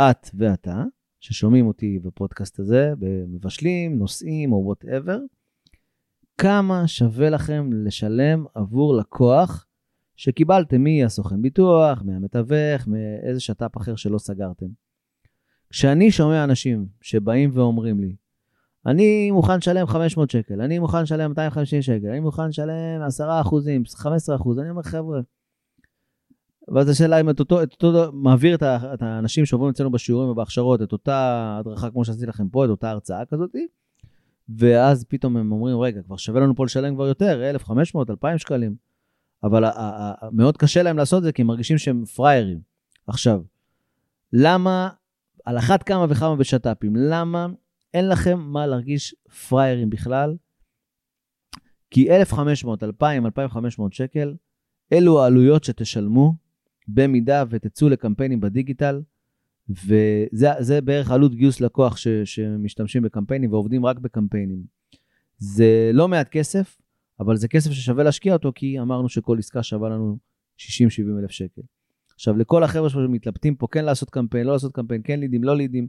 את 0.02 0.30
ואתה, 0.34 0.84
ששומעים 1.20 1.68
אותי 1.68 2.00
בפודקאסט 2.00 2.60
הזה, 2.60 2.94
במבשלים, 3.00 4.00
נוסעים 4.00 4.54
או 4.54 4.64
whatever, 4.66 5.20
כמה 6.38 6.88
שווה 6.88 7.30
לכם 7.30 7.70
לשלם 7.74 8.46
עבור 8.56 8.98
לקוח 8.98 9.66
שקיבלתם 10.16 10.84
מהסוכן 10.84 11.42
ביטוח, 11.42 12.04
מהמתווך, 12.06 12.88
מאיזה 12.88 13.40
שת"פ 13.40 13.78
אחר 13.78 13.96
שלא 13.96 14.18
סגרתם. 14.18 14.66
כשאני 15.70 16.12
שומע 16.12 16.44
אנשים 16.44 16.86
שבאים 17.02 17.50
ואומרים 17.54 18.00
לי, 18.00 18.16
אני 18.86 19.32
מוכן 19.32 19.58
לשלם 19.58 19.88
500 19.88 20.30
שקל, 20.30 20.62
אני 20.62 20.80
מוכן 20.80 21.02
לשלם 21.02 21.30
250 21.30 21.82
שקל, 21.82 22.08
אני 22.08 22.20
מוכן 22.20 22.48
לשלם 22.48 23.02
10 23.06 23.42
אחוזים, 23.42 23.84
15 23.96 24.36
אחוז, 24.36 24.60
אני 24.60 24.70
אומר, 24.70 24.84
חבר'ה, 24.84 25.20
ואז 26.72 26.90
השאלה 26.90 27.20
אם 27.20 27.30
את 27.30 27.40
אותו, 27.40 27.64
את 27.64 27.84
אותו, 27.84 28.12
מעביר 28.14 28.56
את, 28.56 28.64
ה, 28.64 28.94
את 28.94 29.02
האנשים 29.02 29.46
שעוברים 29.46 29.72
אצלנו 29.72 29.92
בשיעורים 29.92 30.30
ובהכשרות, 30.30 30.82
את 30.82 30.92
אותה 30.92 31.58
הדרכה 31.60 31.90
כמו 31.90 32.06
שעשיתי 32.06 32.26
לכם 32.26 32.50
פה, 32.50 32.66
את 32.66 32.70
אותה 32.70 32.90
הרצאה 32.90 33.26
כזאת, 33.26 33.56
ואז 34.50 35.06
פתאום 35.08 35.38
הם 35.38 35.52
אומרים, 35.52 35.80
רגע, 35.80 36.02
כבר 36.02 36.18
שווה 36.18 36.42
לנו 36.42 36.56
פה 36.56 36.66
לשלם 36.66 36.96
כבר 36.96 37.08
יותר, 37.08 37.50
1,500, 37.50 38.10
2,000 38.10 38.38
שקלים. 38.38 38.76
אבל 39.44 39.64
מאוד 40.32 40.58
קשה 40.58 40.84
להם 40.84 40.98
לעשות 40.98 41.18
את 41.18 41.24
זה, 41.24 41.32
כי 41.32 41.42
הם 41.42 41.48
מרגישים 41.48 41.78
שהם 41.78 42.06
פראיירים. 42.06 42.60
עכשיו, 43.08 43.42
למה, 44.34 44.90
על 45.46 45.58
אחת 45.58 45.84
כמה 45.84 46.06
וכמה 46.10 46.36
בשת"פים, 46.36 46.96
למה 46.96 47.48
אין 47.94 48.10
לכם 48.10 48.40
מה 48.40 48.68
להרגיש 48.68 49.16
פראיירים 49.50 49.90
בכלל? 49.90 50.36
כי 51.92 52.16
1,500, 52.16 52.84
2,000, 52.84 53.26
2,500 53.26 53.94
שקל, 53.94 54.36
אלו 54.94 55.24
העלויות 55.24 55.64
שתשלמו 55.64 56.49
במידה 56.94 57.44
ותצאו 57.50 57.90
לקמפיינים 57.90 58.40
בדיגיטל, 58.40 59.02
וזה 59.70 60.82
בערך 60.82 61.12
עלות 61.12 61.36
גיוס 61.36 61.62
לקוח 61.62 61.98
ש, 61.98 62.08
שמשתמשים 62.08 63.04
בקמפיינים 63.04 63.52
ועובדים 63.52 63.86
רק 63.86 64.00
בקמפיינים. 64.00 64.64
זה 65.38 65.92
לא 65.94 66.08
מעט 66.08 66.30
כסף, 66.30 66.78
אבל 67.20 67.36
זה 67.36 67.48
כסף 67.48 67.72
ששווה 67.72 68.04
להשקיע 68.04 68.34
אותו, 68.34 68.52
כי 68.56 68.80
אמרנו 68.80 69.10
שכל 69.10 69.40
עסקה 69.40 69.64
שווה 69.64 69.90
לנו 69.90 70.18
60-70 70.60 70.62
אלף 71.20 71.32
שקל. 71.32 71.62
עכשיו, 72.16 72.38
לכל 72.38 72.64
החבר'ה 72.64 72.90
שמתלבטים 72.90 73.56
פה, 73.56 73.68
כן 73.72 73.86
לעשות 73.86 74.10
קמפיין, 74.10 74.48
לא 74.48 74.54
לעשות 74.54 74.74
קמפיין, 74.74 75.02
כן 75.04 75.20
לידים, 75.20 75.44
לא 75.44 75.58
לידים, 75.58 75.88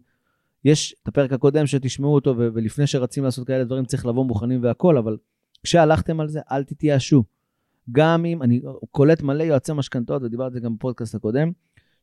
יש 0.64 0.94
את 1.02 1.08
הפרק 1.08 1.32
הקודם 1.32 1.66
שתשמעו 1.66 2.14
אותו, 2.14 2.36
ולפני 2.36 2.86
שרצים 2.86 3.24
לעשות 3.24 3.46
כאלה 3.46 3.64
דברים 3.64 3.84
צריך 3.84 4.06
לבוא 4.06 4.24
מוכנים 4.24 4.62
והכול, 4.62 4.98
אבל 4.98 5.16
כשהלכתם 5.62 6.20
על 6.20 6.28
זה, 6.28 6.40
אל 6.50 6.64
תתייאשו. 6.64 7.24
גם 7.92 8.24
אם, 8.24 8.42
אני 8.42 8.60
קולט 8.90 9.22
מלא 9.22 9.42
יועצי 9.42 9.72
משכנתאות, 9.72 10.22
ודיברתי 10.22 10.60
גם 10.60 10.76
בפודקאסט 10.76 11.14
הקודם, 11.14 11.50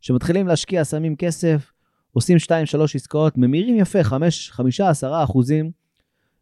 שמתחילים 0.01 0.47
להשקיע, 0.47 0.85
שמים 0.85 1.15
כסף, 1.15 1.71
עושים 2.11 2.37
2-3 2.37 2.49
עסקאות, 2.95 3.37
ממירים 3.37 3.75
יפה, 3.75 4.01
5-10 4.01 4.09
אחוזים, 5.23 5.71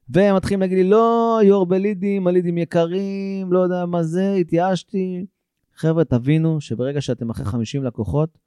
והם 0.10 0.36
מתחילים 0.36 0.62
להגיד 0.62 0.78
לי, 0.78 0.84
לא, 0.84 1.40
יור 1.44 1.66
בלידים, 1.66 2.28
הלידים 2.28 2.58
יקרים, 2.58 3.54
לא 3.54 3.60
יודע 3.60 3.86
מה 3.86 4.04
זה, 4.04 4.34
התייאשתי. 4.34 5.26
חבר'ה, 5.76 6.04
תבינו 6.04 6.62
שברגע 6.62 7.02
שאתם 7.02 7.30
אחרי 7.30 7.46
50 7.46 7.84
לקוחות, 7.84 8.38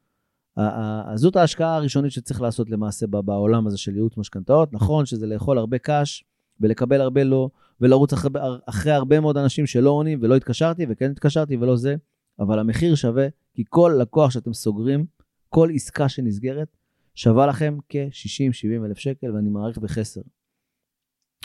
זאת 1.14 1.36
ההשקעה 1.36 1.76
הראשונית 1.76 2.12
שצריך 2.12 2.40
לעשות 2.40 2.70
למעשה 2.70 3.06
בעולם 3.06 3.66
הזה 3.66 3.78
של 3.78 3.94
ייעוץ 3.94 4.16
משכנתאות. 4.16 4.72
נכון 4.72 5.06
שזה 5.06 5.26
לאכול 5.26 5.58
הרבה 5.58 5.78
קאש 5.78 6.24
ולקבל 6.60 7.00
הרבה 7.00 7.24
לא, 7.24 7.50
ולרוץ 7.80 8.12
אחרי, 8.12 8.30
אחרי 8.66 8.92
הרבה 8.92 9.20
מאוד 9.20 9.36
אנשים 9.36 9.66
שלא 9.66 9.90
עונים 9.90 10.18
ולא 10.22 10.36
התקשרתי 10.36 10.86
וכן 10.88 11.10
התקשרתי 11.10 11.56
ולא 11.56 11.76
זה, 11.76 11.96
אבל 12.40 12.58
המחיר 12.58 12.94
שווה, 12.94 13.26
כי 13.54 13.64
כל 13.68 13.96
לקוח 14.00 14.30
שאתם 14.30 14.52
סוגרים, 14.52 15.06
כל 15.48 15.68
עסקה 15.74 16.08
שנסגרת, 16.08 16.68
שווה 17.14 17.46
לכם 17.46 17.78
כ-60-70 17.88 18.86
אלף 18.86 18.98
שקל, 18.98 19.32
ואני 19.34 19.48
מעריך 19.48 19.78
בחסר. 19.78 20.20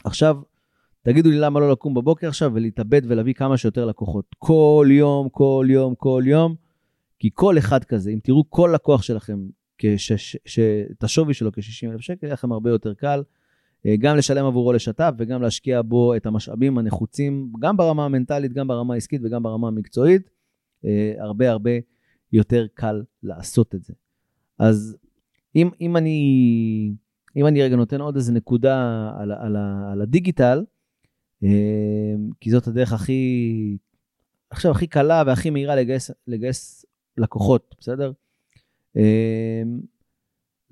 עכשיו, 0.04 0.38
תגידו 1.02 1.30
לי 1.30 1.40
למה 1.40 1.60
לא 1.60 1.72
לקום 1.72 1.94
בבוקר 1.94 2.28
עכשיו 2.28 2.52
ולהתאבד 2.54 3.02
ולהביא 3.08 3.34
כמה 3.34 3.58
שיותר 3.58 3.86
לקוחות. 3.86 4.26
כל 4.40 4.88
יום, 4.92 5.30
כל 5.30 5.68
יום, 5.70 5.96
כל 5.96 6.24
יום, 6.26 6.56
כי 7.20 7.30
כל 7.34 7.58
אחד 7.58 7.84
כזה, 7.84 8.12
אם 8.12 8.20
תראו 8.24 8.44
כל 8.50 8.72
לקוח 8.74 9.02
שלכם, 9.02 9.40
את 10.92 11.04
השווי 11.04 11.34
שלו 11.34 11.52
כ-60 11.52 11.92
אלף 11.92 12.02
שקל, 12.02 12.26
יהיה 12.26 12.34
לכם 12.34 12.52
הרבה 12.52 12.70
יותר 12.70 12.94
קל. 12.94 13.24
אה, 13.86 13.96
גם 14.00 14.18
לשלם 14.18 14.46
עבורו 14.46 14.74
לשת"פ 14.74 15.14
וגם 15.18 15.42
להשקיע 15.42 15.82
בו 15.82 16.16
את 16.16 16.26
המשאבים 16.26 16.78
הנחוצים, 16.78 17.52
גם 17.60 17.78
ברמה 17.78 18.06
המנטלית, 18.06 18.54
גם 18.54 18.68
ברמה 18.68 18.94
העסקית 18.94 19.22
וגם 19.24 19.44
ברמה 19.44 19.68
המקצועית. 19.68 20.30
אה, 20.86 21.14
הרבה 21.20 21.52
הרבה 21.52 21.72
יותר 22.32 22.66
קל 22.74 23.04
לעשות 23.24 23.76
את 23.76 23.84
זה. 23.84 23.94
אז 24.60 24.98
אם, 25.56 25.70
אם, 25.82 25.98
אני, 25.98 26.94
אם 27.36 27.48
אני 27.48 27.64
רגע 27.64 27.76
נותן 27.76 28.02
עוד 28.02 28.16
איזה 28.16 28.32
נקודה 28.32 29.10
על, 29.20 29.32
על, 29.32 29.56
על 29.92 30.02
הדיגיטל, 30.02 30.66
אה, 31.44 31.50
כי 32.40 32.52
זאת 32.52 32.68
הדרך 32.68 32.94
הכי, 32.94 33.78
עכשיו 34.50 34.72
הכי 34.72 34.88
קלה 34.88 35.24
והכי 35.26 35.50
מהירה 35.50 35.76
לגייס, 35.76 36.12
לגייס 36.28 36.86
לקוחות, 37.18 37.76
בסדר? 37.80 38.12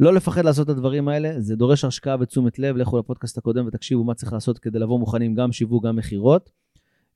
לא 0.02 0.14
לפחד 0.14 0.46
לעשות 0.46 0.70
את 0.70 0.76
הדברים 0.76 1.08
האלה, 1.08 1.42
זה 1.42 1.56
דורש 1.56 1.86
השקעה 1.86 2.16
ותשומת 2.20 2.60
לב, 2.60 2.78
לכו 2.78 3.00
לפודקאסט 3.00 3.38
הקודם 3.38 3.68
ותקשיבו 3.68 4.04
מה 4.04 4.14
צריך 4.14 4.34
לעשות 4.34 4.60
כדי 4.60 4.80
לבוא 4.80 5.00
מוכנים 5.00 5.36
גם 5.36 5.52
שיווק, 5.52 5.86
גם 5.86 5.96
מכירות. 5.96 6.52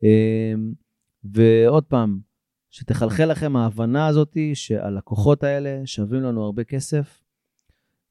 אמ, 0.04 0.74
ועוד 1.24 1.84
פעם, 1.84 2.20
שתחלחל 2.70 3.26
לכם 3.26 3.56
ההבנה 3.56 4.08
הזאת 4.08 4.38
שהלקוחות 4.54 5.44
האלה 5.44 5.82
שווים 5.86 6.22
לנו 6.22 6.44
הרבה 6.44 6.64
כסף, 6.64 7.24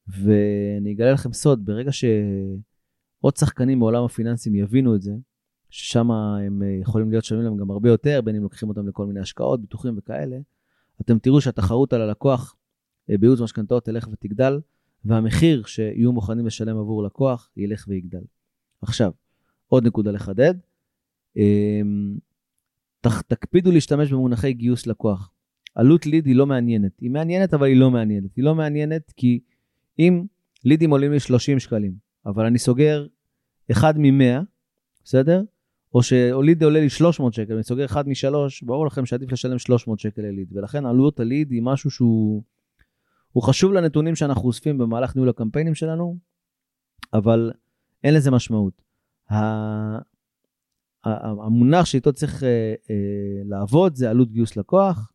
ואני 0.06 0.92
אגלה 0.92 1.12
לכם 1.12 1.32
סוד, 1.32 1.64
ברגע 1.64 1.90
שעוד 1.92 3.36
שחקנים 3.36 3.80
בעולם 3.80 4.04
הפיננסים 4.04 4.54
יבינו 4.54 4.94
את 4.94 5.02
זה, 5.02 5.12
ששם 5.70 6.10
הם 6.10 6.62
יכולים 6.80 7.10
להיות 7.10 7.24
שווים 7.24 7.44
להם 7.44 7.56
גם 7.56 7.70
הרבה 7.70 7.88
יותר, 7.88 8.20
בין 8.24 8.36
אם 8.36 8.42
לוקחים 8.42 8.68
אותם 8.68 8.88
לכל 8.88 9.06
מיני 9.06 9.20
השקעות, 9.20 9.60
ביטוחים 9.60 9.94
וכאלה, 9.98 10.36
אתם 11.00 11.18
תראו 11.18 11.40
שהתחרות 11.40 11.92
על 11.92 12.02
הלקוח 12.02 12.54
אה, 12.54 12.63
בייעוץ 13.08 13.40
משכנתאות 13.40 13.84
תלך 13.84 14.08
ותגדל, 14.12 14.60
והמחיר 15.04 15.64
שיהיו 15.66 16.12
מוכנים 16.12 16.46
לשלם 16.46 16.76
עבור 16.78 17.02
לקוח 17.02 17.50
ילך 17.56 17.84
ויגדל. 17.88 18.22
עכשיו, 18.82 19.12
עוד 19.68 19.86
נקודה 19.86 20.10
לחדד, 20.10 20.54
אמ, 21.36 22.16
תקפידו 23.28 23.72
להשתמש 23.72 24.12
במונחי 24.12 24.52
גיוס 24.52 24.86
לקוח. 24.86 25.30
עלות 25.74 26.06
ליד 26.06 26.26
היא 26.26 26.36
לא 26.36 26.46
מעניינת. 26.46 27.00
היא 27.00 27.10
מעניינת, 27.10 27.54
אבל 27.54 27.66
היא 27.66 27.76
לא 27.76 27.90
מעניינת. 27.90 28.36
היא 28.36 28.44
לא 28.44 28.54
מעניינת 28.54 29.12
כי 29.16 29.40
אם 29.98 30.24
לידים 30.64 30.90
עולים 30.90 31.12
לי 31.12 31.20
30 31.20 31.58
שקלים, 31.58 31.94
אבל 32.26 32.46
אני 32.46 32.58
סוגר 32.58 33.06
אחד 33.70 33.98
מ-100, 33.98 34.42
בסדר? 35.04 35.42
או 35.94 36.02
שליד 36.02 36.62
עולה 36.62 36.80
לי 36.80 36.90
300 36.90 37.34
שקל, 37.34 37.52
ואני 37.52 37.62
סוגר 37.62 37.84
אחד 37.84 38.08
משלוש, 38.08 38.62
ברור 38.62 38.86
לכם 38.86 39.06
שעדיף 39.06 39.32
לשלם 39.32 39.58
300 39.58 39.98
שקל 39.98 40.22
לליד. 40.22 40.56
ולכן 40.56 40.86
עלות 40.86 41.20
הליד 41.20 41.50
היא 41.50 41.62
משהו 41.62 41.90
שהוא 41.90 42.42
חשוב 43.42 43.72
לנתונים 43.72 44.16
שאנחנו 44.16 44.42
אוספים 44.48 44.78
במהלך 44.78 45.16
ניהול 45.16 45.28
הקמפיינים 45.28 45.74
שלנו, 45.74 46.18
אבל 47.14 47.52
אין 48.04 48.14
לזה 48.14 48.30
משמעות. 48.30 48.82
המונח 51.04 51.84
שאיתו 51.84 52.12
צריך 52.12 52.42
אה, 52.44 52.74
אה, 52.90 53.42
לעבוד 53.44 53.96
זה 53.96 54.10
עלות 54.10 54.30
גיוס 54.30 54.56
לקוח, 54.56 55.12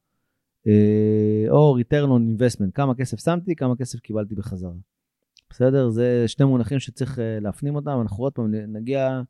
אה, 0.67 1.45
או 1.49 1.77
return 1.79 2.07
on 2.07 2.41
investment, 2.41 2.71
כמה 2.73 2.95
כסף 2.95 3.19
שמתי, 3.19 3.55
כמה 3.55 3.75
כסף 3.75 3.99
קיבלתי 3.99 4.35
בחזרה. 4.35 4.73
בסדר? 5.49 5.89
זה 5.89 6.23
שני 6.27 6.45
מונחים 6.45 6.79
שצריך 6.79 7.19
להפנים 7.41 7.75
אותם, 7.75 7.97
אנחנו 8.01 8.23
עוד 8.23 8.33
פעם 8.33 8.51
נגיע, 8.51 9.21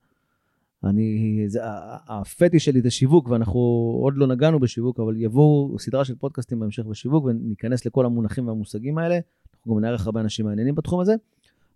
אני, 0.83 1.43
זה, 1.47 1.59
הפטי 2.07 2.59
שלי 2.59 2.81
זה 2.81 2.91
שיווק, 2.91 3.29
ואנחנו 3.29 3.59
עוד 4.03 4.13
לא 4.17 4.27
נגענו 4.27 4.59
בשיווק, 4.59 4.99
אבל 4.99 5.13
יבואו 5.17 5.79
סדרה 5.79 6.05
של 6.05 6.15
פודקאסטים 6.15 6.59
בהמשך 6.59 6.85
בשיווק, 6.85 7.25
וניכנס 7.25 7.85
לכל 7.85 8.05
המונחים 8.05 8.47
והמושגים 8.47 8.97
האלה. 8.97 9.19
אנחנו 9.57 9.75
גם 9.75 9.81
נערך 9.81 10.05
הרבה 10.05 10.21
אנשים 10.21 10.45
מעניינים 10.45 10.75
בתחום 10.75 10.99
הזה, 10.99 11.13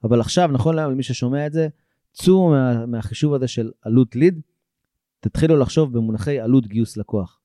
אבל 0.04 0.20
עכשיו, 0.20 0.50
נכון 0.52 0.76
להיום, 0.76 0.92
למי 0.92 1.04
ששומע 1.04 1.48
את 1.48 1.54
זה, 1.54 1.68
צאו 2.14 2.50
מה, 2.50 2.86
מהחישוב 2.86 3.34
הזה 3.34 3.48
של 3.48 3.72
עלות 3.82 4.16
ליד, 4.16 4.42
תתחילו 5.20 5.58
לחשוב 5.58 5.94
במונחי 5.98 6.40
עלות 6.40 6.68
גיוס 6.68 6.98
לקוח. 6.98 7.40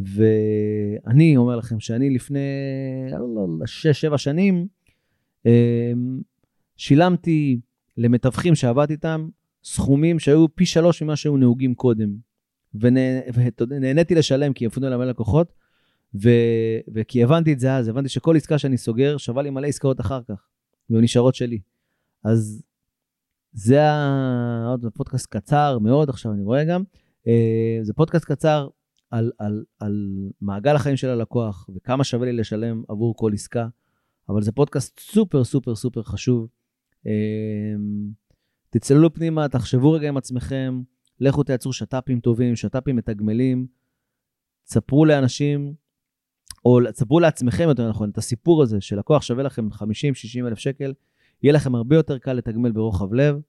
ואני 0.00 1.36
אומר 1.36 1.56
לכם 1.56 1.80
שאני 1.80 2.10
לפני 2.10 2.38
6-7 3.10 3.16
לא, 3.18 4.10
לא, 4.10 4.16
שנים, 4.16 4.66
אמ, 5.46 6.20
שילמתי 6.76 7.60
למתווכים 7.96 8.54
שעבדתי 8.54 8.92
איתם 8.92 9.28
סכומים 9.64 10.18
שהיו 10.18 10.46
פי 10.54 10.66
שלוש 10.66 11.02
ממה 11.02 11.16
שהיו 11.16 11.36
נהוגים 11.36 11.74
קודם. 11.74 12.16
ונהניתי 12.74 14.14
לשלם 14.14 14.52
כי 14.52 14.66
הפנו 14.66 14.86
אליי 14.86 15.08
לקוחות, 15.08 15.52
ו... 16.22 16.28
וכי 16.94 17.24
הבנתי 17.24 17.52
את 17.52 17.60
זה 17.60 17.74
אז, 17.74 17.88
הבנתי 17.88 18.08
שכל 18.08 18.36
עסקה 18.36 18.58
שאני 18.58 18.76
סוגר 18.76 19.16
שווה 19.16 19.42
לי 19.42 19.50
מלא 19.50 19.66
עסקאות 19.66 20.00
אחר 20.00 20.20
כך, 20.28 20.48
ונשארות 20.90 21.34
שלי. 21.34 21.60
אז 22.24 22.62
זה 23.52 23.82
ה... 23.82 24.66
עוד 24.70 24.86
פודקאסט 24.94 25.26
קצר 25.26 25.78
מאוד 25.78 26.08
עכשיו, 26.08 26.32
אני 26.32 26.42
רואה 26.42 26.64
גם. 26.64 26.82
אה, 27.26 27.78
זה 27.82 27.92
פודקאסט 27.92 28.24
קצר 28.24 28.68
על, 29.10 29.32
על, 29.38 29.64
על 29.80 30.10
מעגל 30.40 30.76
החיים 30.76 30.96
של 30.96 31.08
הלקוח 31.08 31.70
וכמה 31.74 32.04
שווה 32.04 32.26
לי 32.26 32.32
לשלם 32.32 32.82
עבור 32.88 33.16
כל 33.16 33.32
עסקה, 33.34 33.66
אבל 34.28 34.42
זה 34.42 34.52
פודקאסט 34.52 35.00
סופר 35.00 35.44
סופר 35.44 35.74
סופר 35.74 36.02
חשוב. 36.02 36.48
תצללו 38.74 39.14
פנימה, 39.14 39.48
תחשבו 39.48 39.92
רגע 39.92 40.08
עם 40.08 40.16
עצמכם, 40.16 40.82
לכו 41.20 41.42
תייצרו 41.42 41.72
שת"פים 41.72 42.20
טובים, 42.20 42.56
שת"פים 42.56 42.96
מתגמלים, 42.96 43.66
תספרו 44.64 45.04
לאנשים, 45.04 45.74
או 46.64 46.80
תספרו 46.92 47.20
לעצמכם 47.20 47.68
יותר 47.68 47.88
נכון, 47.88 48.10
את 48.10 48.18
הסיפור 48.18 48.62
הזה 48.62 48.80
שלקוח 48.80 49.22
שווה 49.22 49.42
לכם 49.42 49.68
50-60 49.72 49.80
אלף 50.46 50.58
שקל, 50.58 50.92
יהיה 51.42 51.52
לכם 51.52 51.74
הרבה 51.74 51.96
יותר 51.96 52.18
קל 52.18 52.32
לתגמל 52.32 52.72
ברוחב 52.72 53.14
לב. 53.14 53.40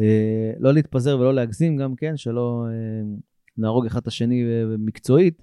אה, 0.00 0.52
לא 0.58 0.74
להתפזר 0.74 1.18
ולא 1.20 1.34
להגזים 1.34 1.76
גם 1.76 1.96
כן, 1.96 2.16
שלא 2.16 2.66
אה, 2.68 3.16
נהרוג 3.56 3.86
אחד 3.86 4.00
את 4.00 4.06
השני 4.06 4.42
אה, 4.42 4.76
מקצועית 4.78 5.42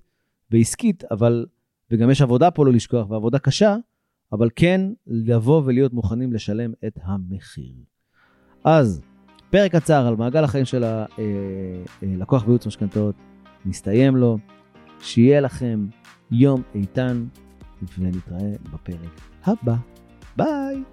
ועסקית, 0.51 1.03
אבל, 1.11 1.45
וגם 1.91 2.09
יש 2.09 2.21
עבודה 2.21 2.51
פה 2.51 2.65
לא 2.65 2.71
לשכוח, 2.71 3.09
ועבודה 3.09 3.39
קשה, 3.39 3.75
אבל 4.31 4.49
כן 4.55 4.81
לבוא 5.07 5.61
ולהיות 5.65 5.93
מוכנים 5.93 6.33
לשלם 6.33 6.71
את 6.87 6.99
המחיר. 7.03 7.73
אז, 8.63 9.01
פרק 9.51 9.75
קצר 9.75 10.07
על 10.07 10.15
מעגל 10.15 10.43
החיים 10.43 10.65
של 10.65 10.83
הלקוח 12.01 12.43
בייעוץ 12.43 12.67
משכנתאות, 12.67 13.15
נסתיים 13.65 14.15
לו. 14.15 14.37
שיהיה 14.99 15.41
לכם 15.41 15.85
יום 16.31 16.61
איתן, 16.75 17.25
ונתראה 17.99 18.51
בפרק 18.73 19.21
הבא. 19.45 19.75
ביי! 20.37 20.83